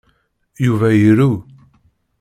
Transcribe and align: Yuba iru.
Yuba 0.65 0.89
iru. 1.09 1.31